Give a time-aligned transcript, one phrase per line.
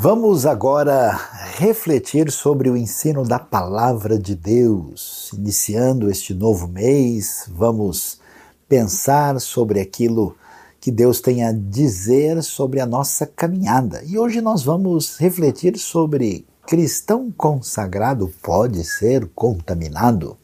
[0.00, 1.10] Vamos agora
[1.56, 5.32] refletir sobre o ensino da palavra de Deus.
[5.34, 8.20] Iniciando este novo mês, vamos
[8.68, 10.36] pensar sobre aquilo
[10.80, 14.00] que Deus tem a dizer sobre a nossa caminhada.
[14.04, 20.36] E hoje nós vamos refletir sobre cristão consagrado pode ser contaminado.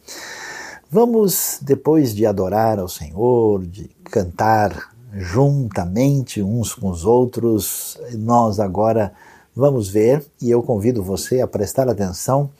[0.90, 9.12] Vamos, depois de adorar ao Senhor, de cantar juntamente uns com os outros, nós agora
[9.56, 12.50] Vamos ver, e eu convido você a prestar atenção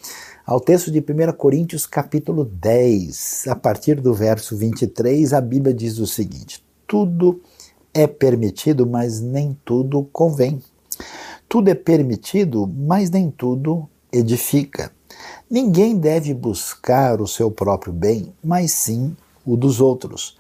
[0.47, 3.49] ao texto de 1 Coríntios, capítulo 10.
[3.49, 7.43] A partir do verso 23, a Bíblia diz o seguinte: Tudo
[7.93, 10.63] é permitido, mas nem tudo convém.
[11.49, 14.93] Tudo é permitido, mas nem tudo edifica.
[15.51, 20.37] Ninguém deve buscar o seu próprio bem, mas sim o dos outros.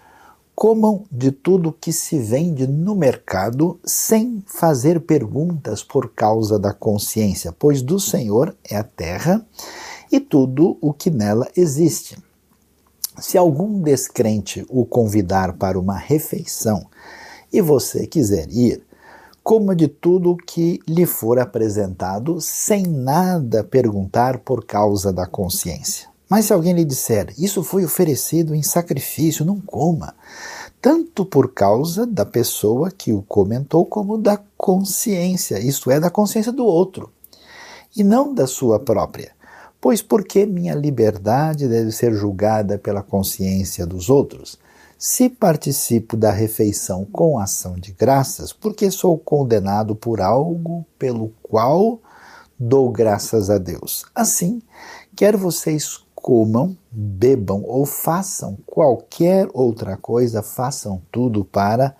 [0.54, 7.52] Comam de tudo que se vende no mercado sem fazer perguntas por causa da consciência,
[7.52, 9.44] pois do Senhor é a terra
[10.12, 12.16] e tudo o que nela existe.
[13.18, 16.86] Se algum descrente o convidar para uma refeição
[17.52, 18.86] e você quiser ir,
[19.42, 26.13] coma de tudo que lhe for apresentado sem nada perguntar por causa da consciência.
[26.28, 30.14] Mas se alguém lhe disser, isso foi oferecido em sacrifício, não coma,
[30.80, 36.52] tanto por causa da pessoa que o comentou, como da consciência, isto é, da consciência
[36.52, 37.12] do outro,
[37.96, 39.32] e não da sua própria.
[39.80, 44.58] Pois porque minha liberdade deve ser julgada pela consciência dos outros?
[44.98, 52.00] Se participo da refeição com ação de graças, porque sou condenado por algo pelo qual
[52.58, 54.06] dou graças a Deus.
[54.14, 54.62] Assim,
[55.14, 61.94] quer vocês comam, bebam ou façam qualquer outra coisa, façam tudo para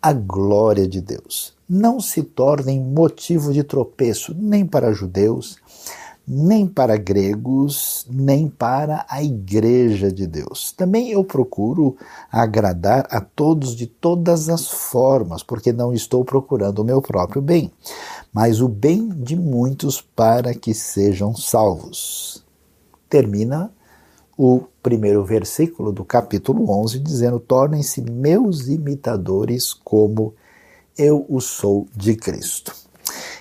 [0.00, 1.52] a glória de Deus.
[1.68, 5.58] Não se tornem motivo de tropeço nem para judeus,
[6.26, 10.72] nem para gregos, nem para a igreja de Deus.
[10.72, 11.94] Também eu procuro
[12.32, 17.70] agradar a todos de todas as formas, porque não estou procurando o meu próprio bem,
[18.32, 22.47] mas o bem de muitos para que sejam salvos
[23.08, 23.70] termina
[24.36, 30.34] o primeiro versículo do capítulo 11 dizendo: Tornem-se meus imitadores como
[30.96, 32.74] eu o sou de Cristo.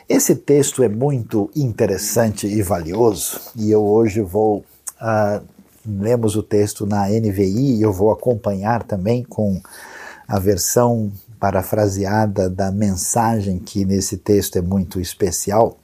[0.10, 4.64] Esse texto é muito interessante e valioso e eu hoje vou.
[5.00, 5.58] Uh,
[5.88, 9.62] lemos o texto na NVI e eu vou acompanhar também com
[10.28, 15.78] a versão parafraseada da mensagem que nesse texto é muito especial.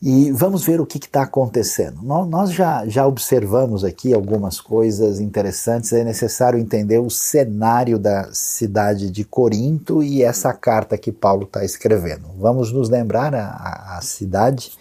[0.00, 2.02] E vamos ver o que está acontecendo.
[2.02, 5.92] Nós já, já observamos aqui algumas coisas interessantes.
[5.92, 11.64] É necessário entender o cenário da cidade de Corinto e essa carta que Paulo está
[11.64, 12.28] escrevendo.
[12.38, 14.72] Vamos nos lembrar: a, a cidade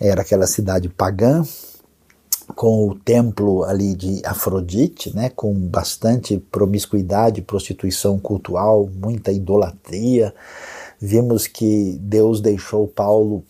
[0.00, 1.44] era aquela cidade pagã,
[2.56, 10.34] com o templo ali de Afrodite, né, com bastante promiscuidade, prostituição cultural, muita idolatria.
[11.00, 13.44] Vimos que Deus deixou Paulo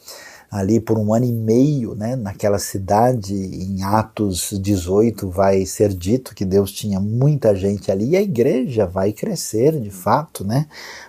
[0.50, 6.34] ali por um ano e meio, né, naquela cidade, em Atos 18, vai ser dito
[6.34, 10.66] que Deus tinha muita gente ali e a igreja vai crescer de fato, né?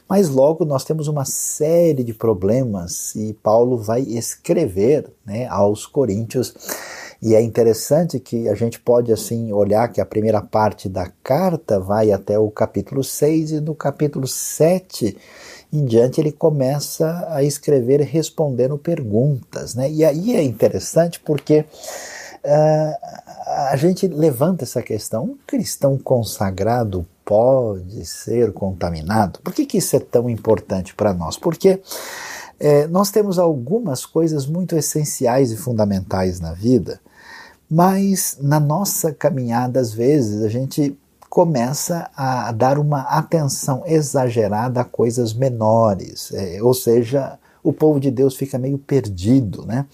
[0.08, 6.54] Mas logo nós temos uma série de problemas e Paulo vai escrever, né, aos coríntios.
[7.20, 11.80] E é interessante que a gente pode assim olhar que a primeira parte da carta
[11.80, 15.18] vai até o capítulo 6 e no capítulo 7
[15.72, 19.74] em diante ele começa a escrever respondendo perguntas.
[19.76, 19.90] Né?
[19.90, 21.66] E aí é interessante porque
[22.44, 22.96] uh,
[23.70, 29.40] a gente levanta essa questão: um cristão consagrado pode ser contaminado?
[29.42, 31.38] Por que, que isso é tão importante para nós?
[31.38, 31.82] Porque
[32.60, 37.00] é, nós temos algumas coisas muito essenciais e fundamentais na vida,
[37.70, 40.98] mas na nossa caminhada, às vezes, a gente
[41.32, 48.12] começa a dar uma atenção exagerada a coisas menores, é, ou seja, o povo de
[48.12, 49.86] Deus fica meio perdido, né?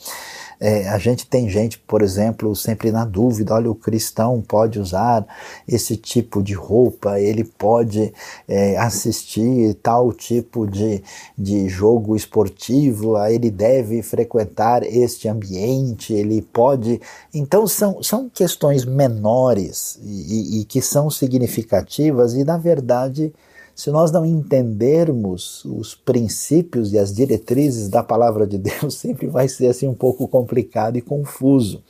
[0.60, 5.26] É, a gente tem gente, por exemplo, sempre na dúvida: olha, o cristão pode usar
[5.68, 8.12] esse tipo de roupa, ele pode
[8.48, 11.04] é, assistir tal tipo de,
[11.38, 17.00] de jogo esportivo, ele deve frequentar este ambiente, ele pode.
[17.32, 23.32] Então, são, são questões menores e, e, e que são significativas, e na verdade
[23.78, 29.48] se nós não entendermos os princípios e as diretrizes da palavra de Deus, sempre vai
[29.48, 31.84] ser assim um pouco complicado e confuso.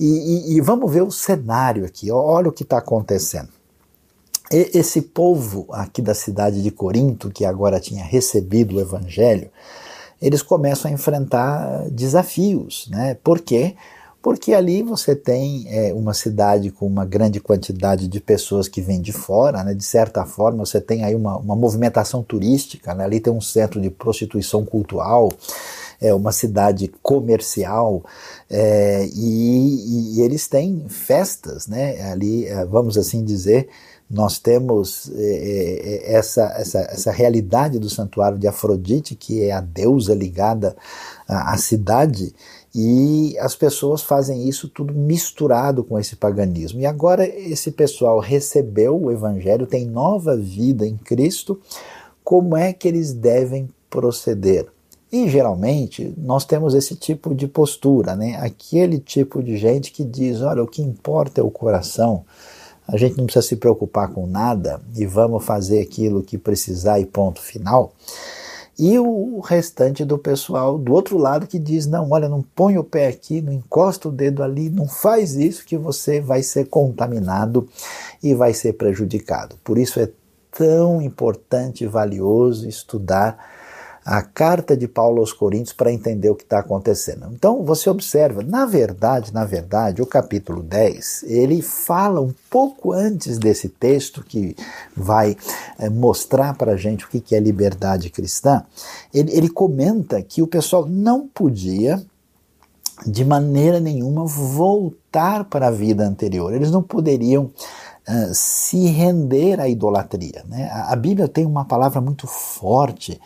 [0.00, 3.50] E, e, e vamos ver o cenário aqui, olha o que está acontecendo.
[4.50, 9.50] E, esse povo aqui da cidade de Corinto, que agora tinha recebido o evangelho,
[10.20, 13.18] eles começam a enfrentar desafios, né?
[13.22, 13.76] Por quê?
[14.22, 19.00] Porque ali você tem é, uma cidade com uma grande quantidade de pessoas que vêm
[19.00, 19.74] de fora, né?
[19.74, 23.04] de certa forma você tem aí uma, uma movimentação turística, né?
[23.04, 25.32] ali tem um centro de prostituição cultural,
[26.00, 28.04] é uma cidade comercial
[28.48, 32.10] é, e, e, eles têm festas, né?
[32.10, 33.68] Ali, é, vamos assim dizer,
[34.12, 39.52] nós temos é, é, é, essa, essa, essa realidade do santuário de Afrodite, que é
[39.52, 40.76] a deusa ligada
[41.26, 42.34] à, à cidade,
[42.74, 46.80] e as pessoas fazem isso tudo misturado com esse paganismo.
[46.80, 51.60] E agora esse pessoal recebeu o evangelho, tem nova vida em Cristo,
[52.24, 54.66] como é que eles devem proceder?
[55.10, 58.36] E geralmente nós temos esse tipo de postura, né?
[58.36, 62.24] Aquele tipo de gente que diz: olha, o que importa é o coração,
[62.88, 67.04] a gente não precisa se preocupar com nada e vamos fazer aquilo que precisar e
[67.04, 67.92] ponto final.
[68.84, 72.82] E o restante do pessoal do outro lado que diz: não, olha, não põe o
[72.82, 77.68] pé aqui, não encosta o dedo ali, não faz isso que você vai ser contaminado
[78.20, 79.54] e vai ser prejudicado.
[79.62, 80.10] Por isso é
[80.50, 83.61] tão importante e valioso estudar
[84.04, 87.28] a carta de Paulo aos Coríntios para entender o que está acontecendo.
[87.32, 93.38] Então você observa, na verdade, na verdade, o capítulo 10, ele fala um pouco antes
[93.38, 94.56] desse texto que
[94.96, 95.36] vai
[95.78, 98.64] é, mostrar para a gente o que, que é liberdade cristã,
[99.14, 102.02] ele, ele comenta que o pessoal não podia
[103.06, 106.52] de maneira nenhuma voltar para a vida anterior.
[106.52, 110.44] Eles não poderiam uh, se render à idolatria.
[110.46, 110.68] Né?
[110.72, 113.20] A, a Bíblia tem uma palavra muito forte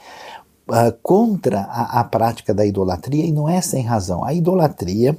[0.68, 4.24] uh, contra a, a prática da idolatria e não é sem razão.
[4.24, 5.16] A idolatria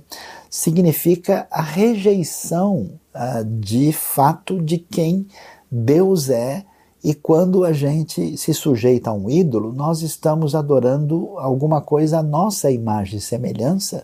[0.50, 5.28] significa a rejeição uh, de fato de quem
[5.72, 6.64] Deus é
[7.04, 12.24] e quando a gente se sujeita a um ídolo, nós estamos adorando alguma coisa à
[12.24, 14.04] nossa imagem e semelhança,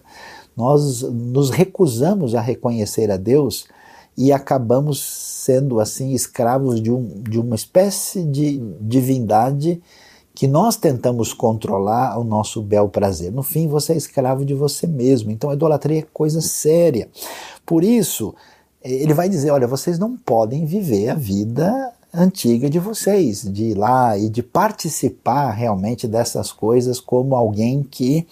[0.55, 3.65] nós nos recusamos a reconhecer a Deus
[4.15, 9.81] e acabamos sendo assim escravos de, um, de uma espécie de divindade
[10.35, 13.31] que nós tentamos controlar ao nosso bel prazer.
[13.31, 15.31] No fim, você é escravo de você mesmo.
[15.31, 17.07] Então, a idolatria é coisa séria.
[17.65, 18.33] Por isso,
[18.83, 23.73] ele vai dizer: olha, vocês não podem viver a vida antiga de vocês, de ir
[23.75, 28.27] lá e de participar realmente dessas coisas como alguém que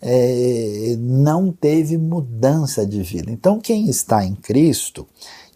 [0.00, 3.30] é, não teve mudança de vida.
[3.30, 5.06] Então, quem está em Cristo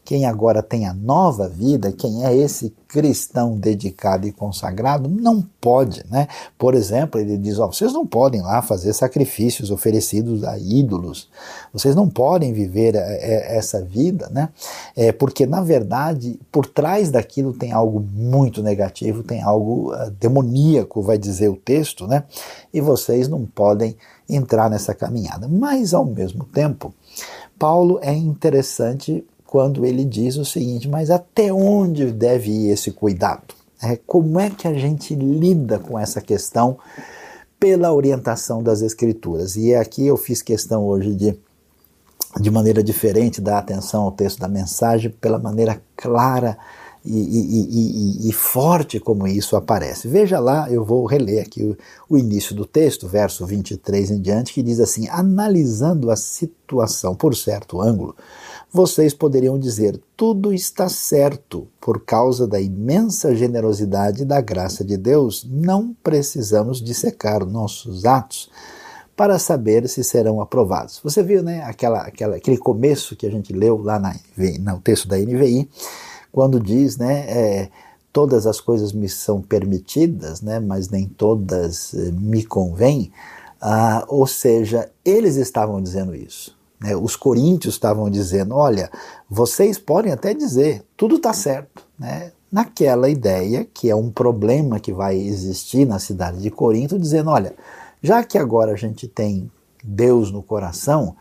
[0.06, 6.04] quem agora tem a nova vida, quem é esse cristão dedicado e consagrado, não pode,
[6.08, 6.28] né?
[6.56, 11.28] Por exemplo, ele diz: ó, vocês não podem lá fazer sacrifícios oferecidos a ídolos,
[11.72, 14.48] vocês não podem viver é, é, essa vida, né?
[14.94, 21.02] É, porque na verdade, por trás daquilo tem algo muito negativo, tem algo uh, demoníaco,
[21.02, 22.22] vai dizer o texto, né?
[22.72, 23.96] E vocês não podem
[24.28, 25.48] entrar nessa caminhada.
[25.48, 26.94] Mas ao mesmo tempo,
[27.58, 29.24] Paulo é interessante
[29.56, 33.54] quando ele diz o seguinte: mas até onde deve ir esse cuidado?
[33.82, 36.76] É, como é que a gente lida com essa questão
[37.58, 39.56] pela orientação das Escrituras?
[39.56, 41.38] E aqui eu fiz questão hoje de,
[42.38, 46.58] de maneira diferente, dar atenção ao texto da mensagem pela maneira clara
[47.02, 50.06] e, e, e, e, forte como isso aparece.
[50.06, 51.76] Veja lá, eu vou reler aqui o,
[52.10, 57.34] o, início do texto, verso 23 em diante, que diz assim: analisando a situação por
[57.34, 58.14] certo ângulo,
[58.72, 65.46] vocês poderiam dizer: tudo está certo por causa da imensa generosidade da graça de Deus,
[65.48, 68.50] não precisamos dissecar nossos atos
[69.16, 71.00] para saber se serão aprovados.
[71.02, 74.14] Você viu, né, aquela, aquela, aquele começo que a gente leu lá na,
[74.60, 75.70] no texto da NVI,
[76.30, 77.70] quando diz, né, é,
[78.16, 83.12] todas as coisas me são permitidas, né, mas nem todas eh, me convêm.
[83.60, 86.55] Ah, ou seja, eles estavam dizendo isso.
[86.80, 86.96] Né?
[86.96, 88.90] Os coríntios estavam dizendo: olha,
[89.28, 92.32] vocês podem até dizer, tudo está certo, né?
[92.50, 97.54] naquela ideia que é um problema que vai existir na cidade de Corinto, dizendo: olha,
[98.02, 99.50] já que agora a gente tem
[99.82, 101.16] Deus no coração,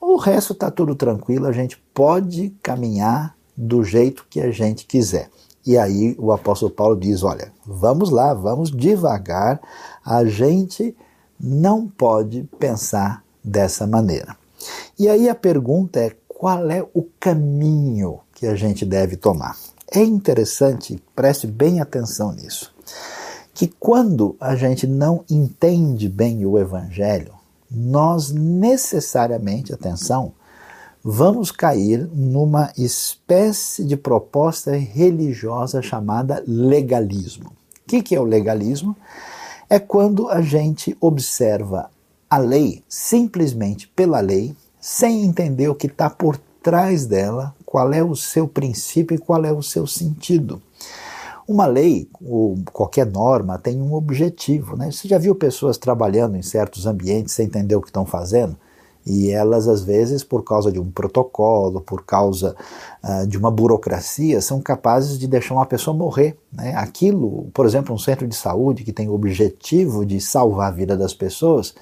[0.00, 5.30] o resto está tudo tranquilo, a gente pode caminhar do jeito que a gente quiser.
[5.64, 9.60] E aí o apóstolo Paulo diz: olha, vamos lá, vamos devagar,
[10.04, 10.96] a gente
[11.38, 14.36] não pode pensar dessa maneira.
[14.98, 19.56] E aí a pergunta é: qual é o caminho que a gente deve tomar?
[19.90, 22.74] É interessante, preste bem atenção nisso,
[23.54, 27.32] que quando a gente não entende bem o Evangelho,
[27.70, 30.32] nós necessariamente, atenção,
[31.02, 37.46] vamos cair numa espécie de proposta religiosa chamada legalismo.
[37.48, 38.96] O que, que é o legalismo?
[39.68, 41.90] é quando a gente observa
[42.36, 48.04] a lei simplesmente pela lei, sem entender o que está por trás dela, qual é
[48.04, 50.60] o seu princípio e qual é o seu sentido.
[51.48, 54.76] Uma lei, ou qualquer norma, tem um objetivo.
[54.76, 54.90] Né?
[54.90, 58.54] Você já viu pessoas trabalhando em certos ambientes sem entender o que estão fazendo?
[59.06, 62.54] E elas, às vezes, por causa de um protocolo, por causa
[63.02, 66.36] uh, de uma burocracia, são capazes de deixar uma pessoa morrer.
[66.52, 66.74] Né?
[66.74, 70.96] Aquilo, por exemplo, um centro de saúde que tem o objetivo de salvar a vida
[70.96, 71.72] das pessoas,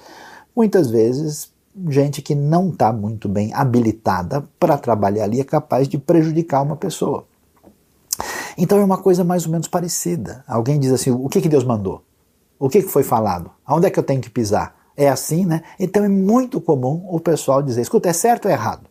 [0.55, 1.53] muitas vezes,
[1.89, 6.77] gente que não está muito bem habilitada para trabalhar ali é capaz de prejudicar uma
[6.77, 7.27] pessoa.
[8.57, 10.45] Então é uma coisa mais ou menos parecida.
[10.47, 12.03] Alguém diz assim: o que, que Deus mandou?
[12.59, 13.51] O que, que foi falado?
[13.67, 14.77] Aonde é que eu tenho que pisar?
[14.97, 15.63] É assim, né?
[15.79, 18.89] Então é muito comum o pessoal dizer: escuta, é certo ou é errado?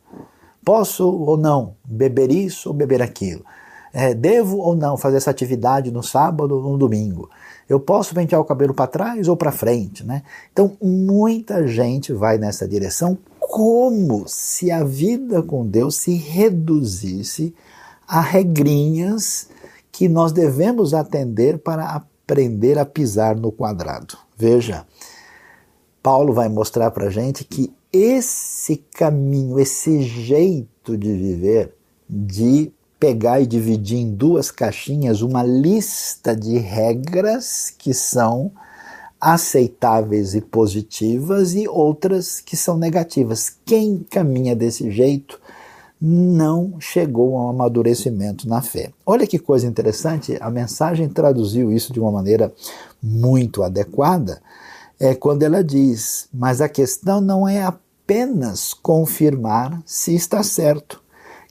[0.66, 3.44] Posso ou não beber isso ou beber aquilo?
[3.94, 7.30] É, devo ou não fazer essa atividade no sábado ou no domingo?
[7.68, 10.24] Eu posso pentear o cabelo para trás ou para frente, né?
[10.52, 17.54] Então muita gente vai nessa direção como se a vida com Deus se reduzisse
[18.08, 19.48] a regrinhas
[19.92, 24.18] que nós devemos atender para aprender a pisar no quadrado.
[24.36, 24.86] Veja,
[26.02, 31.76] Paulo vai mostrar para gente que esse caminho, esse jeito de viver,
[32.10, 32.72] de
[33.04, 38.50] pegar e dividir em duas caixinhas uma lista de regras que são
[39.20, 43.58] aceitáveis e positivas e outras que são negativas.
[43.66, 45.38] Quem caminha desse jeito
[46.00, 48.94] não chegou a um amadurecimento na fé.
[49.06, 52.54] Olha que coisa interessante, a mensagem traduziu isso de uma maneira
[53.02, 54.42] muito adequada,
[54.98, 61.03] é quando ela diz: Mas a questão não é apenas confirmar se está certo.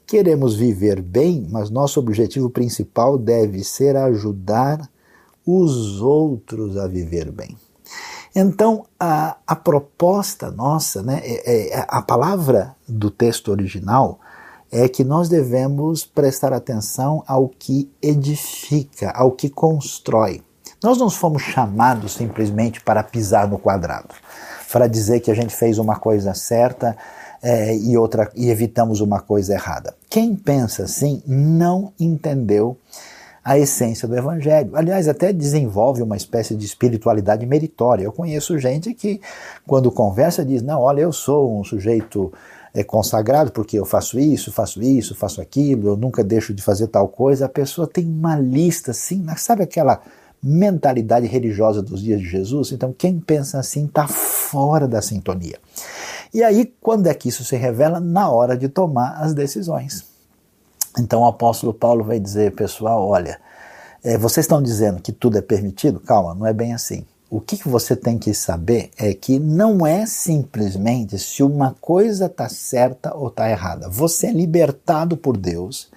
[0.07, 4.89] Queremos viver bem, mas nosso objetivo principal deve ser ajudar
[5.47, 7.57] os outros a viver bem.
[8.35, 14.19] Então, a, a proposta nossa, né, é, é, a palavra do texto original,
[14.71, 20.43] é que nós devemos prestar atenção ao que edifica, ao que constrói.
[20.83, 24.15] Nós não fomos chamados simplesmente para pisar no quadrado,
[24.73, 26.97] para dizer que a gente fez uma coisa certa
[27.43, 29.95] é, e outra e evitamos uma coisa errada.
[30.09, 32.77] Quem pensa assim não entendeu
[33.45, 34.71] a essência do evangelho.
[34.77, 38.05] Aliás, até desenvolve uma espécie de espiritualidade meritória.
[38.05, 39.21] Eu conheço gente que,
[39.67, 42.33] quando conversa, diz: Não, olha, eu sou um sujeito
[42.75, 46.87] é consagrado porque eu faço isso, faço isso, faço aquilo, eu nunca deixo de fazer
[46.87, 47.47] tal coisa.
[47.47, 50.01] A pessoa tem uma lista assim, sabe aquela
[50.43, 52.73] mentalidade religiosa dos dias de Jesus?
[52.73, 55.59] Então, quem pensa assim está fora da sintonia.
[56.33, 58.01] E aí, quando é que isso se revela?
[58.01, 60.05] Na hora de tomar as decisões.
[60.99, 63.41] Então, o apóstolo Paulo vai dizer, pessoal, olha,
[64.03, 66.01] é, vocês estão dizendo que tudo é permitido?
[66.01, 70.05] Calma, não é bem assim o que você tem que saber é que não é
[70.05, 73.89] simplesmente se uma coisa está certa ou está errada.
[73.89, 75.89] Você é libertado por Deus,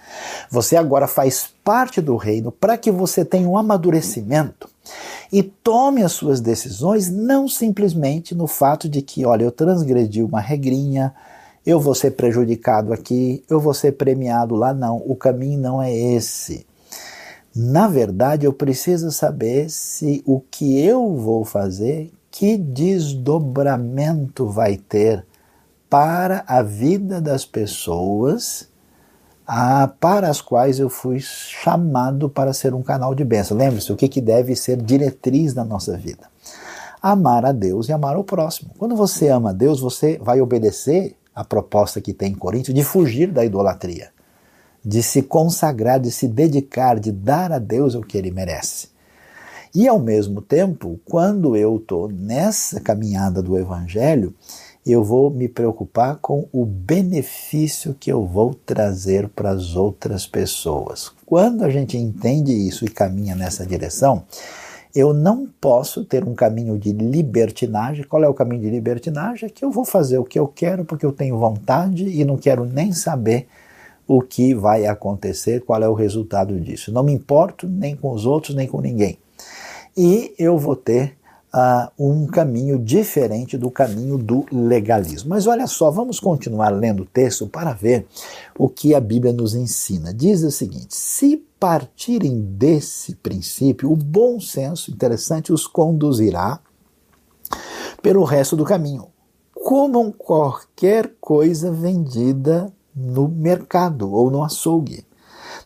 [0.49, 4.69] você agora faz parte do reino para que você tenha um amadurecimento
[5.35, 10.39] e tome as suas decisões não simplesmente no fato de que, olha, eu transgredi uma
[10.39, 11.13] regrinha,
[11.65, 14.73] eu vou ser prejudicado aqui, eu vou ser premiado lá.
[14.73, 16.65] Não, o caminho não é esse.
[17.53, 25.25] Na verdade, eu preciso saber se o que eu vou fazer, que desdobramento vai ter
[25.89, 28.69] para a vida das pessoas
[29.45, 33.55] a, para as quais eu fui chamado para ser um canal de bênção.
[33.57, 36.29] Lembre-se, o que, que deve ser diretriz na nossa vida?
[37.01, 38.71] Amar a Deus e amar o próximo.
[38.77, 42.83] Quando você ama a Deus, você vai obedecer a proposta que tem em Coríntios de
[42.83, 44.15] fugir da idolatria
[44.85, 48.89] de se consagrar, de se dedicar, de dar a Deus o que ele merece.
[49.73, 54.33] E ao mesmo tempo, quando eu estou nessa caminhada do Evangelho,
[54.85, 61.11] eu vou me preocupar com o benefício que eu vou trazer para as outras pessoas.
[61.25, 64.23] Quando a gente entende isso e caminha nessa direção,
[64.93, 68.05] eu não posso ter um caminho de libertinagem.
[68.05, 69.47] Qual é o caminho de libertinagem?
[69.47, 72.37] É que eu vou fazer o que eu quero porque eu tenho vontade e não
[72.37, 73.47] quero nem saber
[74.07, 76.91] o que vai acontecer, qual é o resultado disso.
[76.91, 79.17] Não me importo nem com os outros, nem com ninguém.
[79.97, 81.17] E eu vou ter
[81.97, 85.29] um caminho diferente do caminho do legalismo.
[85.29, 88.05] Mas olha só, vamos continuar lendo o texto para ver
[88.57, 90.13] o que a Bíblia nos ensina.
[90.13, 96.59] Diz o seguinte: se partirem desse princípio, o bom senso, interessante, os conduzirá
[98.01, 99.07] pelo resto do caminho.
[99.53, 105.05] Comam qualquer coisa vendida no mercado ou no açougue.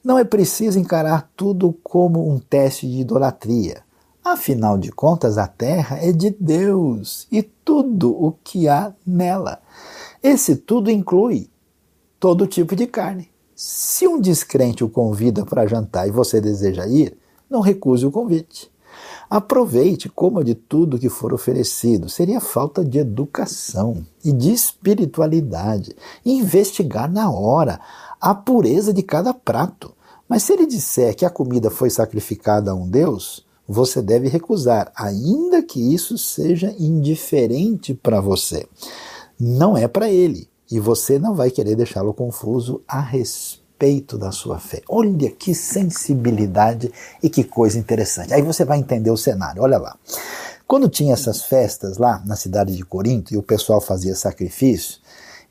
[0.04, 3.89] Não é preciso encarar tudo como um teste de idolatria.
[4.32, 9.60] Afinal de contas, a terra é de Deus e tudo o que há nela.
[10.22, 11.50] Esse tudo inclui
[12.20, 13.32] todo tipo de carne.
[13.56, 17.18] Se um descrente o convida para jantar e você deseja ir,
[17.50, 18.72] não recuse o convite.
[19.28, 22.08] Aproveite, coma de tudo que for oferecido.
[22.08, 25.96] Seria falta de educação e de espiritualidade.
[26.24, 27.80] investigar na hora
[28.22, 29.92] a pureza de cada prato.
[30.28, 34.92] Mas se ele disser que a comida foi sacrificada a um Deus, você deve recusar,
[34.96, 38.66] ainda que isso seja indiferente para você.
[39.40, 44.58] Não é para ele, e você não vai querer deixá-lo confuso a respeito da sua
[44.60, 44.82] fé.
[44.90, 48.34] Olha que sensibilidade e que coisa interessante.
[48.34, 49.62] Aí você vai entender o cenário.
[49.62, 49.96] Olha lá.
[50.68, 55.00] Quando tinha essas festas lá na cidade de Corinto e o pessoal fazia sacrifício,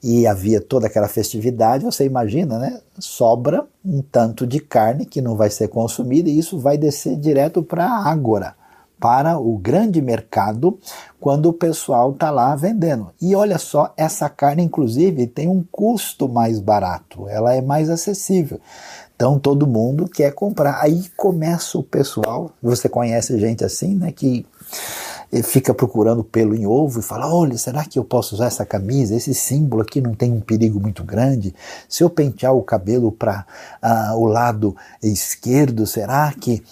[0.03, 2.81] e havia toda aquela festividade, você imagina, né?
[2.99, 7.63] Sobra um tanto de carne que não vai ser consumida e isso vai descer direto
[7.63, 8.55] para a ágora,
[9.01, 10.79] para o grande mercado,
[11.21, 13.09] quando o pessoal está lá vendendo.
[13.21, 18.61] E olha só, essa carne, inclusive, tem um custo mais barato, ela é mais acessível.
[19.17, 20.81] Então todo mundo quer comprar.
[20.81, 24.13] Aí começa o pessoal, você conhece gente assim, né?
[24.13, 24.47] Que
[25.43, 29.15] fica procurando pelo em ovo e fala: olha, será que eu posso usar essa camisa?
[29.15, 31.55] Esse símbolo aqui não tem um perigo muito grande?
[31.89, 33.47] Se eu pentear o cabelo para
[33.83, 36.63] ah, o lado esquerdo, será que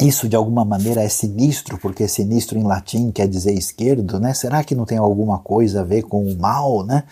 [0.00, 4.34] isso de alguma maneira é sinistro, porque sinistro em latim quer dizer esquerdo, né?
[4.34, 7.04] Será que não tem alguma coisa a ver com o mal, né?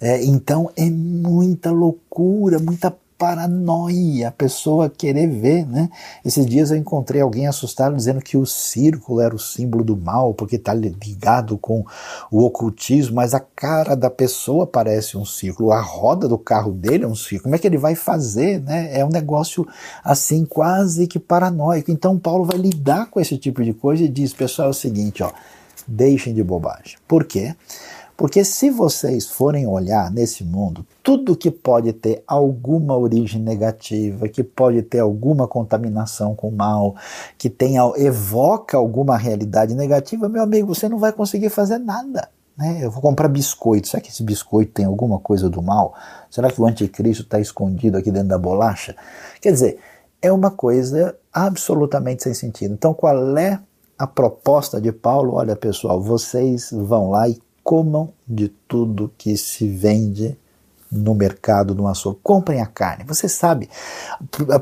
[0.00, 5.88] É, então é muita loucura, muita paranoia, a pessoa querer ver, né?
[6.24, 10.34] Esses dias eu encontrei alguém assustado dizendo que o círculo era o símbolo do mal,
[10.34, 11.84] porque está ligado com
[12.30, 17.04] o ocultismo, mas a cara da pessoa parece um círculo, a roda do carro dele
[17.04, 17.44] é um círculo.
[17.44, 18.90] Como é que ele vai fazer, né?
[18.98, 19.66] É um negócio
[20.04, 21.90] assim quase que paranoico.
[21.90, 25.22] Então Paulo vai lidar com esse tipo de coisa e diz, pessoal, é o seguinte,
[25.22, 25.32] ó,
[25.86, 26.96] deixem de bobagem.
[27.08, 27.54] Por quê?
[28.16, 34.42] Porque se vocês forem olhar nesse mundo, tudo que pode ter alguma origem negativa, que
[34.42, 36.96] pode ter alguma contaminação com o mal,
[37.36, 42.30] que tenha, evoca alguma realidade negativa, meu amigo, você não vai conseguir fazer nada.
[42.56, 42.78] Né?
[42.80, 43.88] Eu vou comprar biscoito.
[43.88, 45.94] Será que esse biscoito tem alguma coisa do mal?
[46.30, 48.96] Será que o anticristo está escondido aqui dentro da bolacha?
[49.42, 49.78] Quer dizer,
[50.22, 52.72] é uma coisa absolutamente sem sentido.
[52.72, 53.60] Então, qual é
[53.98, 55.34] a proposta de Paulo?
[55.34, 60.38] Olha, pessoal, vocês vão lá e comam de tudo que se vende
[60.88, 62.20] no mercado, no açougue.
[62.22, 63.02] Comprem a carne.
[63.02, 63.68] Você sabe,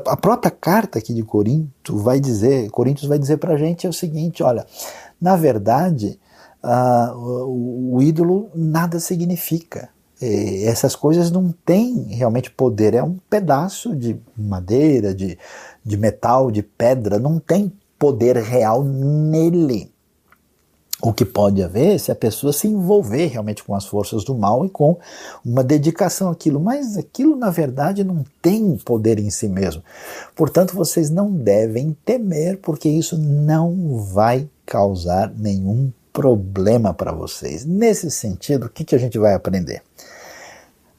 [0.07, 3.89] a própria carta aqui de Corinto vai dizer, Coríntios vai dizer para a gente é
[3.89, 4.65] o seguinte, olha,
[5.21, 6.19] na verdade,
[6.63, 9.89] uh, o, o, ídolo nada significa.
[10.19, 15.37] E essas coisas não têm realmente poder, é um pedaço de madeira, de,
[15.85, 19.93] de metal, de pedra, não tem poder real nele.
[21.01, 24.65] O que pode haver se a pessoa se envolver realmente com as forças do mal
[24.65, 24.97] e com
[25.43, 26.59] uma dedicação àquilo.
[26.59, 29.83] Mas aquilo, na verdade, não tem poder em si mesmo.
[30.35, 37.65] Portanto, vocês não devem temer, porque isso não vai causar nenhum problema para vocês.
[37.65, 39.83] Nesse sentido, o que, que a gente vai aprender?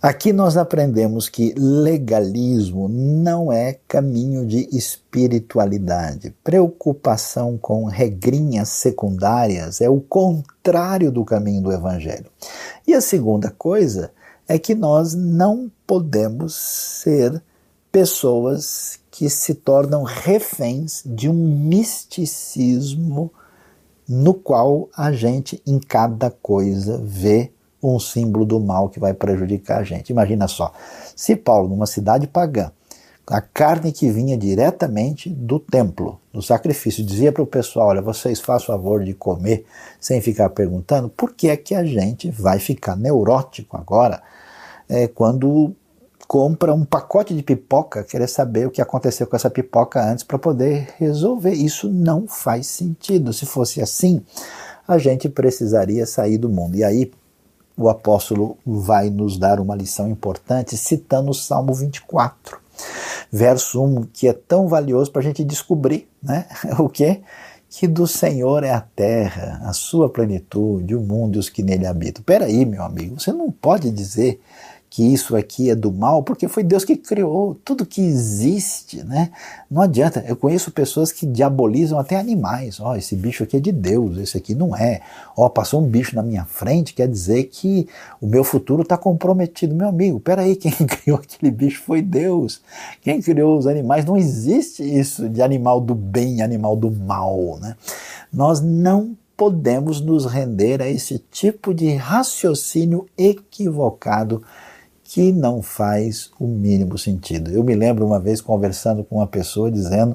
[0.00, 6.34] Aqui nós aprendemos que legalismo não é caminho de espiritualidade.
[6.44, 12.26] Preocupação com regrinhas secundárias é o contrário do caminho do evangelho.
[12.86, 14.12] E a segunda coisa
[14.46, 17.42] é que nós não podemos ser
[17.90, 23.32] pessoas que se tornam reféns de um misticismo
[24.06, 27.50] no qual a gente em cada coisa vê
[27.82, 30.10] um símbolo do mal que vai prejudicar a gente.
[30.10, 30.72] Imagina só,
[31.14, 32.70] se Paulo, numa cidade pagã,
[33.26, 38.40] a carne que vinha diretamente do templo, do sacrifício, dizia para o pessoal: olha, vocês
[38.40, 39.64] façam favor de comer
[39.98, 44.22] sem ficar perguntando, por que é que a gente vai ficar neurótico agora
[44.88, 45.74] é, quando
[46.26, 50.38] compra um pacote de pipoca, querer saber o que aconteceu com essa pipoca antes para
[50.38, 51.52] poder resolver?
[51.52, 53.32] Isso não faz sentido.
[53.32, 54.22] Se fosse assim,
[54.86, 56.76] a gente precisaria sair do mundo.
[56.76, 57.12] E aí,
[57.76, 62.58] o apóstolo vai nos dar uma lição importante citando o Salmo 24,
[63.30, 66.46] verso 1, que é tão valioso para a gente descobrir né,
[66.78, 67.20] o que?
[67.68, 71.86] Que do Senhor é a terra, a sua plenitude, o mundo e os que nele
[71.86, 72.22] habitam.
[72.22, 74.40] Peraí, meu amigo, você não pode dizer
[74.96, 79.30] que isso aqui é do mal, porque foi Deus que criou tudo que existe, né?
[79.70, 80.24] Não adianta.
[80.26, 82.80] Eu conheço pessoas que diabolizam até animais.
[82.80, 85.02] Ó, oh, esse bicho aqui é de Deus, esse aqui não é.
[85.36, 87.86] Ó, oh, passou um bicho na minha frente, quer dizer que
[88.22, 89.74] o meu futuro está comprometido.
[89.74, 92.62] Meu amigo, peraí, quem criou aquele bicho foi Deus.
[93.02, 94.06] Quem criou os animais?
[94.06, 97.76] Não existe isso de animal do bem, animal do mal, né?
[98.32, 104.42] Nós não podemos nos render a esse tipo de raciocínio equivocado
[105.16, 107.50] que não faz o mínimo sentido.
[107.50, 110.14] Eu me lembro uma vez conversando com uma pessoa dizendo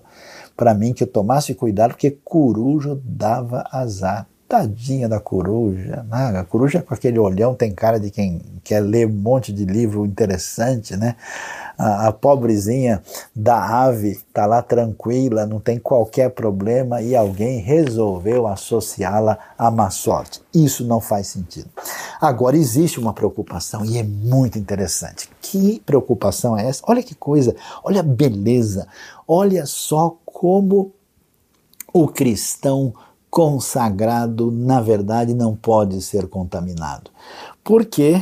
[0.55, 4.27] para mim que eu tomasse cuidado porque coruja dava azar.
[4.51, 6.05] Tadinha da coruja.
[6.11, 9.63] Ah, a coruja com aquele olhão tem cara de quem quer ler um monte de
[9.63, 11.15] livro interessante, né?
[11.77, 13.01] A, a pobrezinha
[13.33, 19.89] da ave está lá tranquila, não tem qualquer problema e alguém resolveu associá-la à má
[19.89, 20.41] sorte.
[20.53, 21.69] Isso não faz sentido.
[22.19, 25.29] Agora, existe uma preocupação e é muito interessante.
[25.41, 26.83] Que preocupação é essa?
[26.85, 28.85] Olha que coisa, olha a beleza,
[29.25, 30.91] olha só como
[31.93, 32.93] o cristão
[33.31, 37.09] consagrado, na verdade, não pode ser contaminado.
[37.63, 38.21] Porque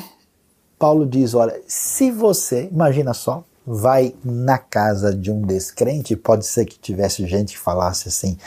[0.77, 6.65] Paulo diz: olha, se você, imagina só, vai na casa de um descrente, pode ser
[6.65, 8.37] que tivesse gente que falasse assim: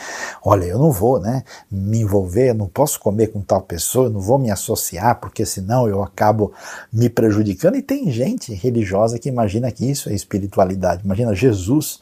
[0.44, 4.10] olha, eu não vou né, me envolver, eu não posso comer com tal pessoa, eu
[4.10, 6.52] não vou me associar, porque senão eu acabo
[6.92, 7.74] me prejudicando.
[7.74, 11.02] E tem gente religiosa que imagina que isso é espiritualidade.
[11.04, 12.00] Imagina, Jesus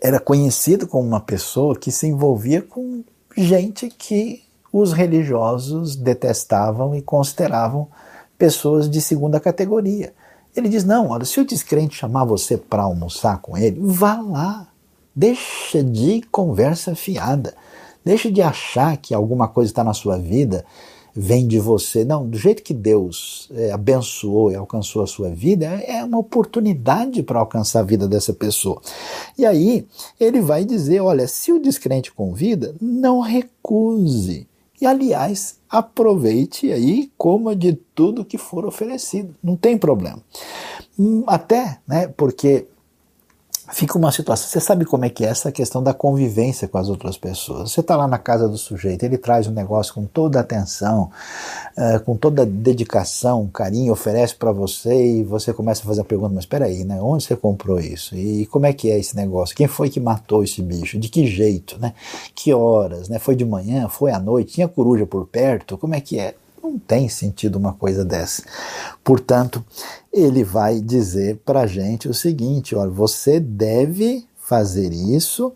[0.00, 3.04] era conhecido como uma pessoa que se envolvia com
[3.36, 4.42] gente que
[4.72, 7.88] os religiosos detestavam e consideravam
[8.38, 10.12] pessoas de segunda categoria.
[10.56, 14.68] Ele diz: não, olha, se o descrente chamar você para almoçar com ele, vá lá.
[15.14, 17.54] Deixa de conversa fiada.
[18.04, 20.64] Deixa de achar que alguma coisa está na sua vida
[21.14, 22.04] vem de você.
[22.04, 27.22] Não, do jeito que Deus é, abençoou e alcançou a sua vida, é, uma oportunidade
[27.22, 28.80] para alcançar a vida dessa pessoa.
[29.36, 29.86] E aí
[30.18, 34.46] ele vai dizer: olha, se o descrente convida, não recuse.
[34.80, 40.18] E aliás, aproveite aí coma de tudo que for oferecido, não tem problema.
[40.98, 42.66] Hum, até, né, porque
[43.72, 44.48] fica uma situação.
[44.48, 47.72] Você sabe como é que é essa questão da convivência com as outras pessoas.
[47.72, 51.10] Você está lá na casa do sujeito, ele traz um negócio com toda atenção,
[51.76, 56.34] uh, com toda dedicação, carinho, oferece para você e você começa a fazer a pergunta:
[56.34, 57.00] mas espera aí, né?
[57.00, 58.14] Onde você comprou isso?
[58.14, 59.56] E como é que é esse negócio?
[59.56, 60.98] Quem foi que matou esse bicho?
[60.98, 61.94] De que jeito, né?
[62.34, 63.18] Que horas, né?
[63.18, 63.88] Foi de manhã?
[63.88, 64.54] Foi à noite?
[64.54, 65.78] Tinha coruja por perto?
[65.78, 66.34] Como é que é?
[66.62, 68.44] Não tem sentido uma coisa dessa.
[69.02, 69.64] Portanto,
[70.12, 75.52] ele vai dizer para a gente o seguinte: olha, você deve fazer isso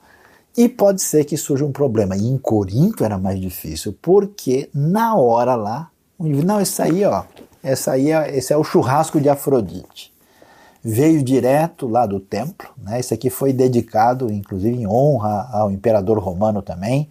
[0.56, 2.16] e pode ser que surja um problema.
[2.16, 7.24] E em Corinto era mais difícil, porque na hora lá, não, isso aí, ó,
[7.62, 10.15] essa aí é, esse é o churrasco de Afrodite.
[10.88, 13.00] Veio direto lá do templo, né?
[13.00, 17.08] Esse aqui foi dedicado, inclusive, em honra ao imperador romano também.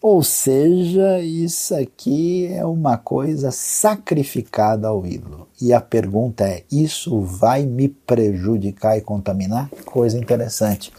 [0.00, 5.46] Ou seja, isso aqui é uma coisa sacrificada ao ídolo.
[5.60, 9.68] E a pergunta é: isso vai me prejudicar e contaminar?
[9.84, 10.90] Coisa interessante.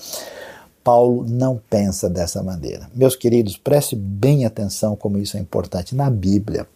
[0.84, 2.88] Paulo não pensa dessa maneira.
[2.94, 5.96] Meus queridos, preste bem atenção como isso é importante.
[5.96, 6.68] Na Bíblia,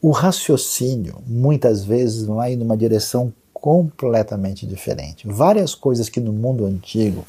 [0.00, 3.30] o raciocínio muitas vezes vai numa direção
[3.62, 5.28] completamente diferente.
[5.28, 7.24] Várias coisas que no mundo antigo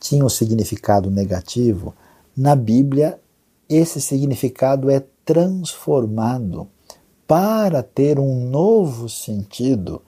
[0.00, 1.94] tinham significado negativo,
[2.34, 3.20] na Bíblia
[3.68, 6.66] esse significado é transformado
[7.26, 10.00] para ter um novo sentido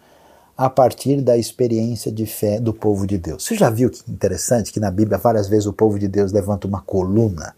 [0.57, 3.45] a partir da experiência de fé do povo de Deus.
[3.45, 6.67] Você já viu que interessante que na Bíblia várias vezes o povo de Deus levanta
[6.67, 7.55] uma coluna,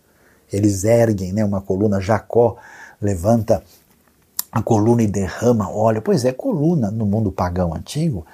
[0.52, 2.56] eles erguem né, uma coluna, Jacó
[3.00, 3.62] levanta
[4.52, 6.02] a coluna e derrama óleo.
[6.02, 8.26] Pois é, coluna no mundo pagão antigo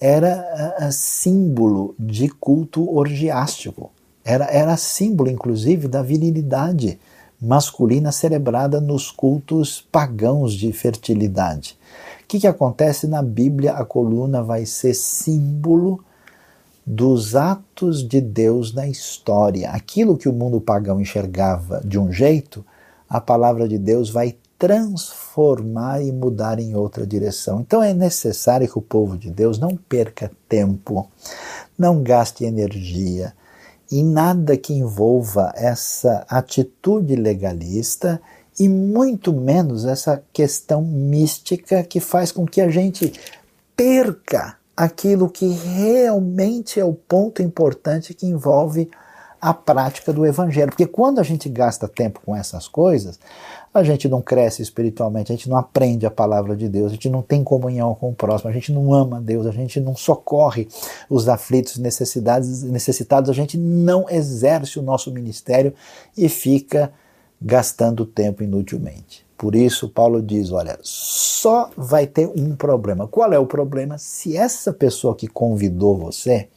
[0.00, 3.92] era a, a símbolo de culto orgiástico.
[4.24, 6.98] Era, era símbolo, inclusive, da virilidade
[7.40, 11.78] masculina celebrada nos cultos pagãos de fertilidade.
[12.22, 13.74] O que, que acontece na Bíblia?
[13.74, 16.04] A coluna vai ser símbolo
[16.84, 19.70] dos atos de Deus na história.
[19.70, 22.64] Aquilo que o mundo pagão enxergava de um jeito,
[23.08, 27.62] a palavra de Deus vai transformar e mudar em outra direção.
[27.62, 31.10] Então é necessário que o povo de Deus não perca tempo,
[31.78, 33.32] não gaste energia,
[33.90, 38.20] e nada que envolva essa atitude legalista
[38.58, 43.14] e muito menos essa questão mística que faz com que a gente
[43.74, 48.90] perca aquilo que realmente é o ponto importante que envolve
[49.40, 50.70] a prática do evangelho.
[50.70, 53.18] Porque quando a gente gasta tempo com essas coisas,
[53.72, 57.08] a gente não cresce espiritualmente, a gente não aprende a palavra de Deus, a gente
[57.08, 60.68] não tem comunhão com o próximo, a gente não ama Deus, a gente não socorre
[61.08, 65.72] os aflitos necessitados, a gente não exerce o nosso ministério
[66.16, 66.92] e fica
[67.40, 69.24] gastando tempo inutilmente.
[69.38, 73.08] Por isso, Paulo diz: olha, só vai ter um problema.
[73.08, 73.96] Qual é o problema?
[73.96, 76.48] Se essa pessoa que convidou você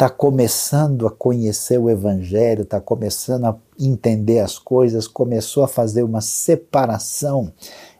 [0.00, 6.02] está começando a conhecer o Evangelho, está começando a entender as coisas, começou a fazer
[6.02, 7.52] uma separação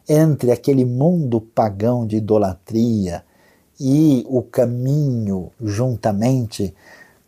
[0.09, 3.23] entre aquele mundo pagão de idolatria
[3.79, 6.73] e o caminho juntamente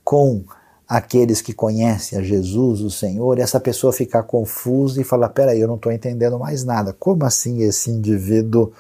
[0.04, 0.44] com
[0.90, 5.68] aqueles que conhecem a Jesus, o Senhor, essa pessoa ficar confusa e falar: peraí, eu
[5.68, 6.92] não estou entendendo mais nada.
[6.94, 8.74] Como assim esse indivíduo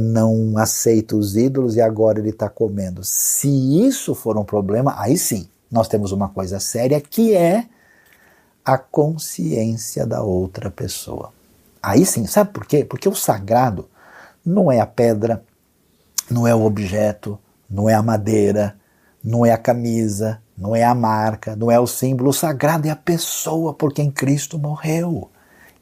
[0.00, 3.02] não aceita os ídolos e agora ele está comendo.
[3.04, 3.48] Se
[3.86, 7.66] isso for um problema, aí sim, nós temos uma coisa séria que é
[8.64, 11.32] a consciência da outra pessoa.
[11.82, 12.84] Aí sim, sabe por quê?
[12.84, 13.88] Porque o sagrado
[14.44, 15.42] não é a pedra,
[16.30, 17.38] não é o objeto,
[17.70, 18.76] não é a madeira,
[19.22, 22.30] não é a camisa, não é a marca, não é o símbolo.
[22.30, 25.30] O sagrado é a pessoa por quem Cristo morreu.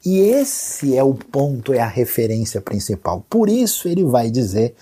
[0.07, 3.27] E esse é o ponto, é a referência principal.
[3.29, 4.77] Por isso ele vai dizer,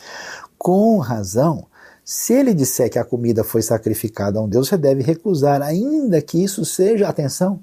[0.58, 1.64] com razão,
[2.04, 6.20] se ele disser que a comida foi sacrificada a um Deus, você deve recusar, ainda
[6.20, 7.58] que isso seja, atenção,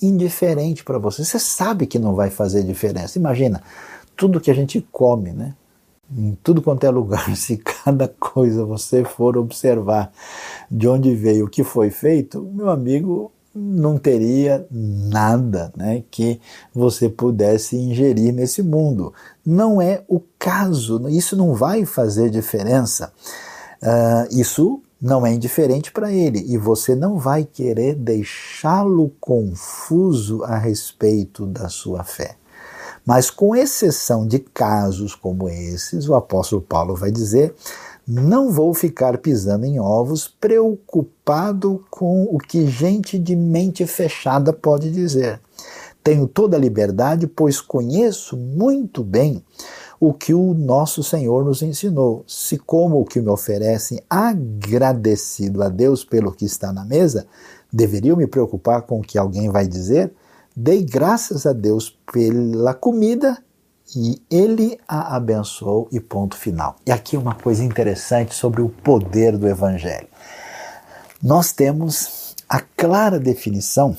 [0.00, 1.22] indiferente para você.
[1.22, 3.18] Você sabe que não vai fazer diferença.
[3.18, 3.62] Imagina,
[4.16, 5.54] tudo que a gente come, né?
[6.16, 10.10] Em tudo quanto é lugar, se cada coisa você for observar
[10.70, 16.40] de onde veio, o que foi feito, meu amigo, não teria nada né, que
[16.74, 19.12] você pudesse ingerir nesse mundo.
[19.44, 23.12] Não é o caso, isso não vai fazer diferença.
[23.82, 30.56] Uh, isso não é indiferente para ele e você não vai querer deixá-lo confuso a
[30.56, 32.36] respeito da sua fé.
[33.04, 37.52] Mas, com exceção de casos como esses, o apóstolo Paulo vai dizer
[38.06, 44.90] não vou ficar pisando em ovos, preocupado com o que gente de mente fechada pode
[44.90, 45.40] dizer.
[46.02, 49.42] Tenho toda a liberdade, pois conheço muito bem
[50.00, 52.24] o que o nosso Senhor nos ensinou.
[52.26, 57.24] Se como o que me oferecem, agradecido a Deus pelo que está na mesa,
[57.72, 60.12] deveria me preocupar com o que alguém vai dizer?
[60.56, 63.38] Dei graças a Deus pela comida
[63.94, 66.76] e ele a abençoou e ponto final.
[66.86, 70.08] E aqui uma coisa interessante sobre o poder do evangelho.
[71.22, 73.96] Nós temos a clara definição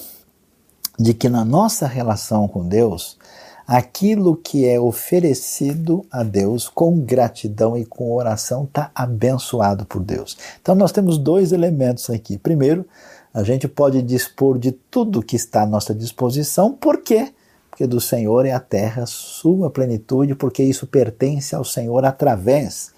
[0.99, 3.17] de que na nossa relação com Deus,
[3.65, 10.37] aquilo que é oferecido a Deus com gratidão e com oração está abençoado por Deus.
[10.61, 12.37] Então nós temos dois elementos aqui.
[12.37, 12.85] Primeiro,
[13.33, 17.33] a gente pode dispor de tudo que está à nossa disposição, por quê?
[17.73, 22.91] Porque do Senhor é a terra, sua plenitude, porque isso pertence ao Senhor através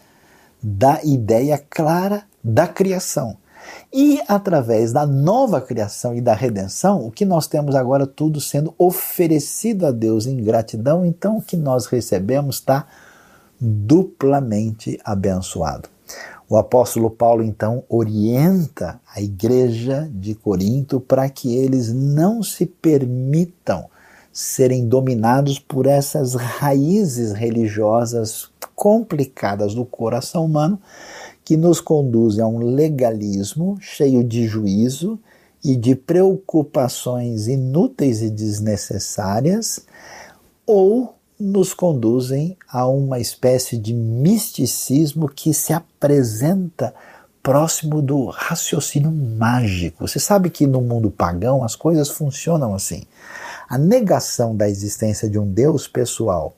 [0.61, 3.37] da ideia clara da criação.
[3.91, 8.73] E através da nova criação e da redenção, o que nós temos agora tudo sendo
[8.77, 12.85] oferecido a Deus em gratidão, então o que nós recebemos está
[13.57, 15.87] duplamente abençoado.
[16.49, 23.89] O apóstolo Paulo então orienta a igreja de Corinto para que eles não se permitam
[24.35, 30.77] serem dominados por essas raízes religiosas complicadas do coração humano
[31.45, 35.17] que nos conduzem a um legalismo cheio de juízo
[35.63, 39.85] e de preocupações inúteis e desnecessárias,
[40.67, 46.93] ou nos conduzem a uma espécie de misticismo que se apresenta
[47.41, 50.05] próximo do raciocínio mágico.
[50.05, 53.03] Você sabe que no mundo pagão as coisas funcionam assim.
[53.67, 56.55] A negação da existência de um Deus pessoal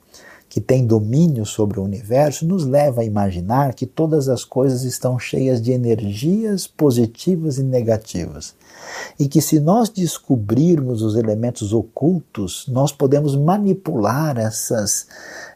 [0.48, 5.18] que tem domínio sobre o universo nos leva a imaginar que todas as coisas estão
[5.18, 8.54] cheias de energias positivas e negativas.
[9.18, 15.06] E que se nós descobrirmos os elementos ocultos, nós podemos manipular essas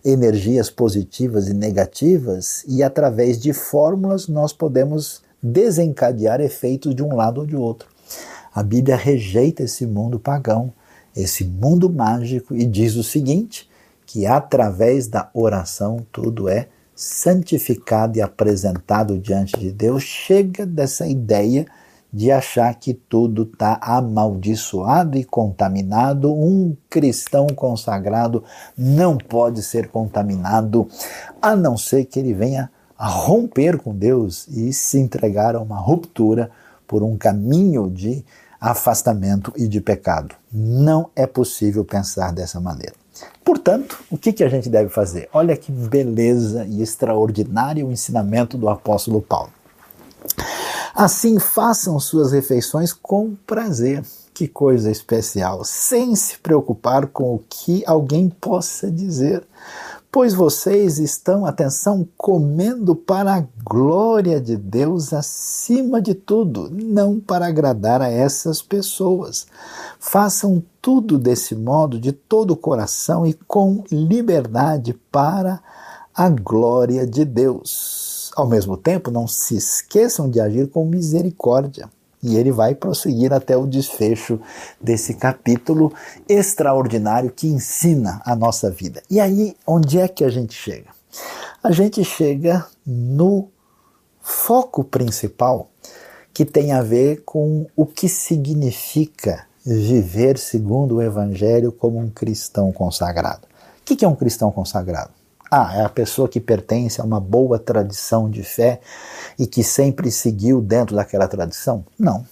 [0.05, 7.41] energias positivas e negativas e através de fórmulas nós podemos desencadear efeitos de um lado
[7.41, 7.88] ou de outro.
[8.55, 10.73] A Bíblia rejeita esse mundo pagão
[11.14, 13.68] esse mundo mágico e diz o seguinte:
[14.07, 20.03] que através da oração tudo é santificado e apresentado diante de Deus.
[20.03, 21.66] Chega dessa ideia
[22.12, 26.33] de achar que tudo está amaldiçoado e contaminado.
[26.33, 28.44] Um cristão consagrado
[28.77, 30.87] não pode ser contaminado,
[31.40, 35.79] a não ser que ele venha a romper com Deus e se entregar a uma
[35.79, 36.51] ruptura
[36.87, 38.25] por um caminho de
[38.62, 40.37] afastamento e de pecado.
[40.53, 42.94] Não é possível pensar dessa maneira.
[43.44, 45.29] Portanto, o que, que a gente deve fazer?
[45.33, 49.51] Olha que beleza e extraordinário o ensinamento do apóstolo Paulo.
[50.94, 54.05] Assim, façam suas refeições com prazer.
[54.33, 59.44] Que coisa especial, sem se preocupar com o que alguém possa dizer
[60.12, 67.46] pois vocês estão, atenção, comendo para a glória de Deus acima de tudo, não para
[67.46, 69.46] agradar a essas pessoas.
[69.98, 75.62] Façam tudo desse modo, de todo o coração e com liberdade para
[76.14, 78.31] a glória de Deus.
[78.37, 81.88] Ao mesmo tempo, não se esqueçam de agir com misericórdia
[82.23, 84.41] e ele vai prosseguir até o desfecho
[84.81, 85.93] desse capítulo
[86.29, 89.03] extraordinário que ensina a nossa vida.
[89.11, 90.91] E aí, onde é que a gente chega?
[91.63, 93.49] A gente chega no
[94.21, 95.69] foco principal
[96.33, 102.73] que tem a ver com o que significa viver segundo o Evangelho como um cristão
[102.73, 103.47] consagrado.
[103.81, 105.22] O que é um cristão consagrado?
[105.55, 108.81] Ah, é a pessoa que pertence a uma boa tradição de fé
[109.38, 111.85] e que sempre seguiu dentro daquela tradição?
[111.99, 112.25] Não.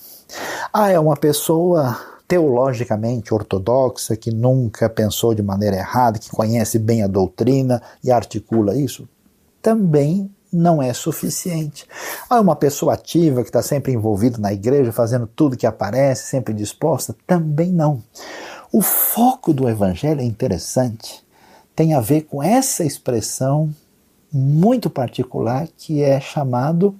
[0.72, 7.02] Ah, é uma pessoa teologicamente ortodoxa que nunca pensou de maneira errada, que conhece bem
[7.02, 9.06] a doutrina e articula isso?
[9.60, 11.86] Também não é suficiente.
[12.30, 16.30] Ah, é uma pessoa ativa que está sempre envolvida na igreja, fazendo tudo que aparece,
[16.30, 17.14] sempre disposta?
[17.26, 18.02] Também não.
[18.72, 21.22] O foco do evangelho é interessante
[21.80, 23.74] tem a ver com essa expressão
[24.30, 26.94] muito particular que é chamado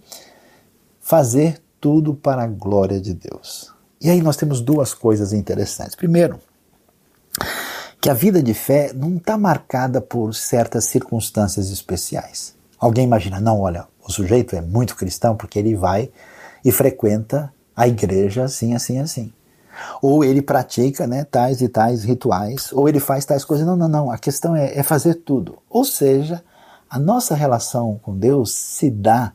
[1.03, 3.75] fazer tudo para a glória de Deus.
[4.01, 5.95] E aí nós temos duas coisas interessantes.
[5.95, 6.41] Primeiro,
[8.01, 12.55] que a vida de fé não está marcada por certas circunstâncias especiais.
[12.79, 16.11] Alguém imagina, não, olha, o sujeito é muito cristão porque ele vai
[16.65, 19.31] e frequenta a igreja assim, assim, assim
[20.01, 23.67] ou ele pratica né, tais e tais rituais, ou ele faz tais coisas.
[23.67, 24.11] Não, não, não.
[24.11, 25.59] A questão é, é fazer tudo.
[25.69, 26.43] Ou seja,
[26.89, 29.33] a nossa relação com Deus se dá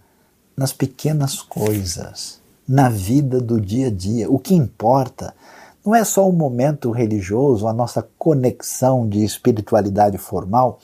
[0.57, 4.29] nas pequenas coisas, na vida do dia a dia.
[4.29, 5.33] O que importa
[5.85, 10.79] não é só o momento religioso, a nossa conexão de espiritualidade formal,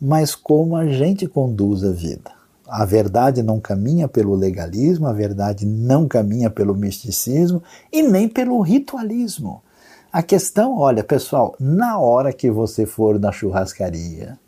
[0.00, 2.35] mas como a gente conduz a vida.
[2.68, 8.60] A verdade não caminha pelo legalismo, a verdade não caminha pelo misticismo e nem pelo
[8.60, 9.62] ritualismo.
[10.12, 14.38] A questão, olha, pessoal, na hora que você for na churrascaria,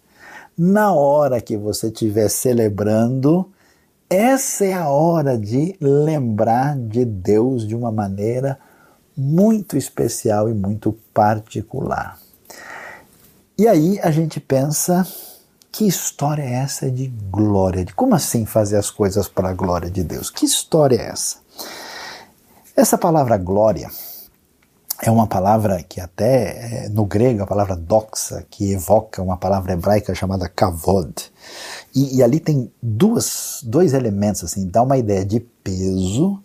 [0.56, 3.48] na hora que você estiver celebrando,
[4.10, 8.58] essa é a hora de lembrar de Deus de uma maneira
[9.16, 12.18] muito especial e muito particular.
[13.58, 15.06] E aí a gente pensa
[15.78, 17.86] que história é essa de glória?
[17.94, 20.28] Como assim fazer as coisas para a glória de Deus?
[20.28, 21.36] Que história é essa?
[22.76, 23.88] Essa palavra glória
[25.00, 29.74] é uma palavra que até é, no grego a palavra doxa, que evoca uma palavra
[29.74, 31.14] hebraica chamada kavod.
[31.94, 36.42] E, e, ali tem duas, dois elementos, assim, dá uma ideia de peso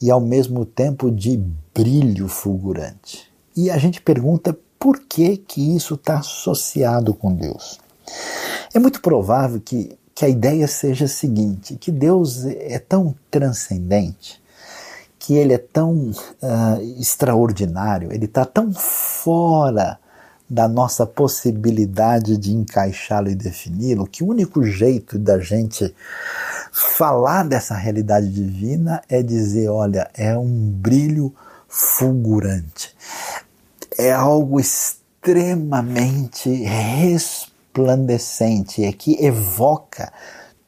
[0.00, 1.38] e ao mesmo tempo de
[1.74, 3.30] brilho fulgurante.
[3.54, 7.78] E a gente pergunta por que que isso está associado com Deus.
[8.72, 14.40] É muito provável que, que a ideia seja a seguinte: que Deus é tão transcendente,
[15.18, 19.98] que Ele é tão uh, extraordinário, Ele está tão fora
[20.48, 25.94] da nossa possibilidade de encaixá-lo e defini-lo, que o único jeito da gente
[26.72, 31.34] falar dessa realidade divina é dizer: olha, é um brilho
[31.68, 32.94] fulgurante,
[33.98, 40.12] é algo extremamente resplandecente resplandecente, é que evoca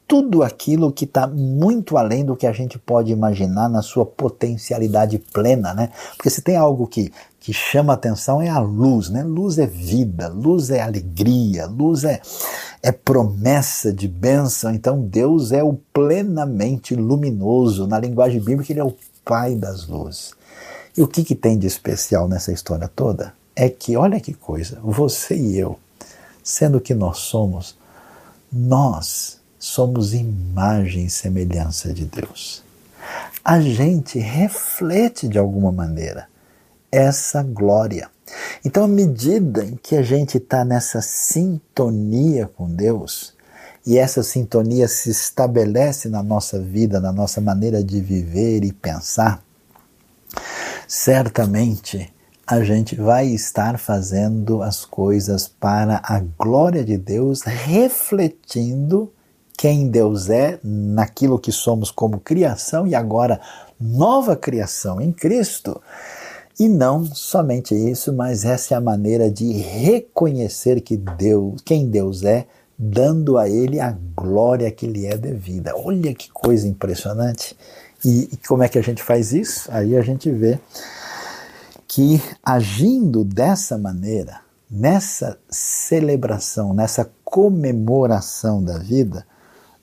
[0.07, 5.17] tudo aquilo que está muito além do que a gente pode imaginar na sua potencialidade
[5.17, 5.89] plena, né?
[6.15, 9.23] Porque se tem algo que, que chama atenção é a luz, né?
[9.23, 12.21] Luz é vida, luz é alegria, luz é,
[12.81, 14.73] é promessa de bênção.
[14.73, 17.87] Então Deus é o plenamente luminoso.
[17.87, 20.33] Na linguagem bíblica, ele é o Pai das luzes.
[20.97, 23.33] E o que, que tem de especial nessa história toda?
[23.55, 25.79] É que, olha que coisa, você e eu,
[26.43, 27.77] sendo que nós somos,
[28.51, 32.61] nós somos imagem e semelhança de Deus.
[33.43, 36.27] A gente reflete de alguma maneira
[36.91, 38.09] essa glória.
[38.63, 43.33] Então, à medida em que a gente está nessa sintonia com Deus,
[43.85, 49.43] e essa sintonia se estabelece na nossa vida, na nossa maneira de viver e pensar,
[50.87, 52.12] certamente
[52.53, 59.11] a gente vai estar fazendo as coisas para a glória de Deus, refletindo
[59.57, 63.41] quem Deus é naquilo que somos como criação e agora
[63.79, 65.81] nova criação em Cristo,
[66.59, 72.23] E não somente isso, mas essa é a maneira de reconhecer que Deus, quem Deus
[72.23, 72.45] é,
[72.77, 75.73] dando a ele a glória que lhe é devida.
[75.75, 77.57] Olha que coisa impressionante.
[78.05, 79.67] E, e como é que a gente faz isso?
[79.71, 80.59] Aí a gente vê
[81.93, 84.39] que agindo dessa maneira,
[84.69, 89.27] nessa celebração, nessa comemoração da vida,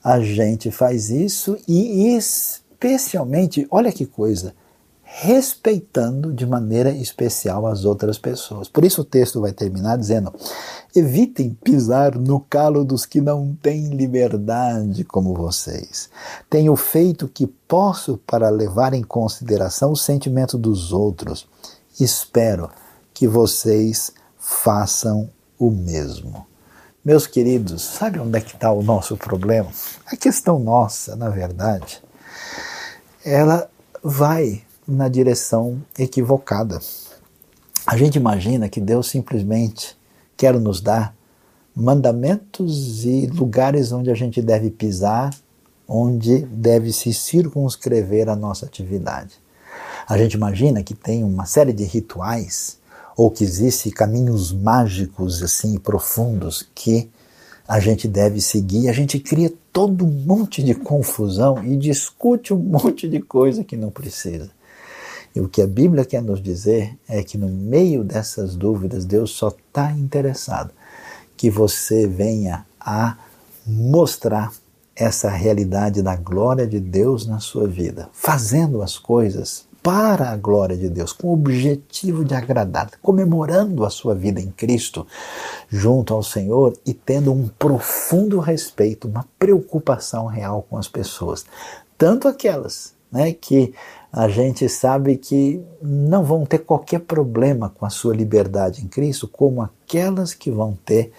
[0.03, 4.53] a gente faz isso e especialmente, olha que coisa,
[5.01, 8.67] respeitando de maneira especial as outras pessoas.
[8.67, 10.33] Por isso o texto vai terminar dizendo:
[10.93, 16.09] evitem pisar no calo dos que não têm liberdade como vocês.
[16.49, 21.47] Tenho feito o que posso para levar em consideração o sentimento dos outros.
[22.03, 22.71] Espero
[23.13, 25.29] que vocês façam
[25.59, 26.47] o mesmo.
[27.05, 29.69] Meus queridos, sabe onde é que está o nosso problema?
[30.07, 32.01] A questão nossa, na verdade,
[33.23, 33.69] ela
[34.03, 36.79] vai na direção equivocada.
[37.85, 39.95] A gente imagina que Deus simplesmente
[40.35, 41.15] quer nos dar
[41.75, 45.29] mandamentos e lugares onde a gente deve pisar,
[45.87, 49.40] onde deve se circunscrever a nossa atividade.
[50.07, 52.79] A gente imagina que tem uma série de rituais
[53.15, 57.09] ou que existem caminhos mágicos assim profundos que
[57.67, 62.57] a gente deve seguir, a gente cria todo um monte de confusão e discute um
[62.57, 64.49] monte de coisa que não precisa.
[65.33, 69.31] E o que a Bíblia quer nos dizer é que no meio dessas dúvidas, Deus
[69.31, 70.71] só está interessado
[71.37, 73.17] que você venha a
[73.65, 74.51] mostrar
[74.93, 80.77] essa realidade da glória de Deus na sua vida, fazendo as coisas para a glória
[80.77, 85.07] de Deus, com o objetivo de agradar, comemorando a sua vida em Cristo
[85.67, 91.45] junto ao Senhor e tendo um profundo respeito, uma preocupação real com as pessoas,
[91.97, 93.73] tanto aquelas né, que
[94.11, 99.27] a gente sabe que não vão ter qualquer problema com a sua liberdade em Cristo,
[99.27, 101.11] como aquelas que vão ter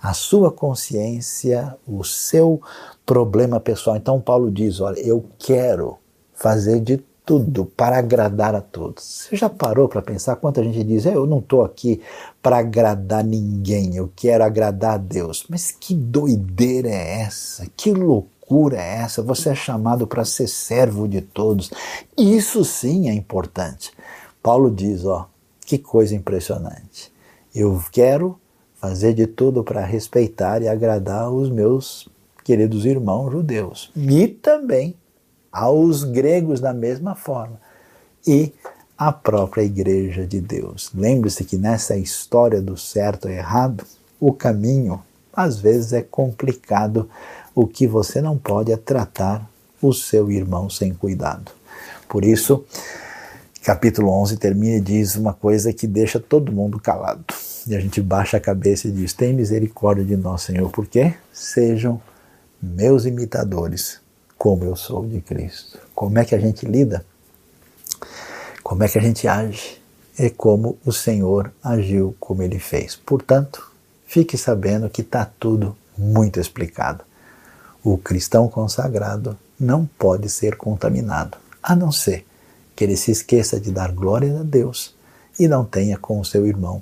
[0.00, 2.60] a sua consciência, o seu
[3.04, 3.96] problema pessoal.
[3.96, 5.98] Então Paulo diz: olha, eu quero
[6.32, 6.98] fazer de
[7.28, 9.04] tudo para agradar a todos.
[9.04, 12.00] Você já parou para pensar quanta gente diz: eu não estou aqui
[12.42, 15.44] para agradar ninguém, eu quero agradar a Deus.
[15.46, 17.66] Mas que doideira é essa?
[17.76, 19.22] Que loucura é essa?
[19.22, 21.70] Você é chamado para ser servo de todos.
[22.16, 23.92] Isso sim é importante.
[24.42, 25.28] Paulo diz: ó,
[25.66, 27.12] que coisa impressionante.
[27.54, 28.40] Eu quero
[28.76, 32.08] fazer de tudo para respeitar e agradar os meus
[32.42, 34.94] queridos irmãos judeus e também
[35.52, 37.60] aos gregos da mesma forma
[38.26, 38.52] e
[38.96, 40.90] à própria Igreja de Deus.
[40.94, 43.84] Lembre-se que nessa história do certo e errado,
[44.20, 47.08] o caminho às vezes é complicado.
[47.54, 49.48] O que você não pode é tratar
[49.80, 51.52] o seu irmão sem cuidado.
[52.08, 52.64] Por isso,
[53.62, 57.24] capítulo 11 termina e diz uma coisa que deixa todo mundo calado.
[57.66, 62.00] E a gente baixa a cabeça e diz: Tem misericórdia de nós, Senhor, porque sejam
[62.60, 64.00] meus imitadores,
[64.38, 65.78] como eu sou de Cristo.
[65.94, 67.04] Como é que a gente lida?
[68.62, 69.82] Como é que a gente age?
[70.16, 72.94] É como o Senhor agiu, como ele fez.
[72.94, 73.70] Portanto,
[74.06, 77.04] fique sabendo que está tudo muito explicado.
[77.82, 82.24] O cristão consagrado não pode ser contaminado, a não ser
[82.76, 84.94] que ele se esqueça de dar glória a Deus
[85.38, 86.80] e não tenha com o seu irmão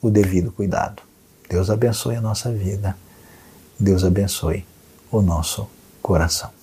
[0.00, 1.02] o devido cuidado.
[1.48, 2.96] Deus abençoe a nossa vida.
[3.78, 4.64] Deus abençoe
[5.10, 5.68] o nosso
[6.00, 6.53] coração.